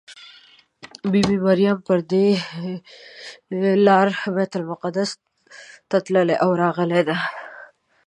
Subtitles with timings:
[1.11, 2.27] بي بي مریم پر دې
[3.87, 5.11] لاره بیت المقدس
[5.89, 7.17] ته تللې او راغلې ده.